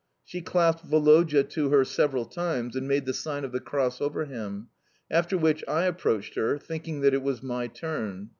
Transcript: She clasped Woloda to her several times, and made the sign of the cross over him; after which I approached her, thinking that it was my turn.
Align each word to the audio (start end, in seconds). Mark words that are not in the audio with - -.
She 0.23 0.41
clasped 0.41 0.83
Woloda 0.89 1.43
to 1.43 1.69
her 1.69 1.85
several 1.85 2.25
times, 2.25 2.75
and 2.75 2.87
made 2.87 3.05
the 3.05 3.13
sign 3.13 3.45
of 3.45 3.51
the 3.51 3.59
cross 3.59 4.01
over 4.01 4.25
him; 4.25 4.69
after 5.11 5.37
which 5.37 5.63
I 5.67 5.83
approached 5.83 6.33
her, 6.33 6.57
thinking 6.57 7.01
that 7.01 7.13
it 7.13 7.21
was 7.21 7.43
my 7.43 7.67
turn. 7.67 8.29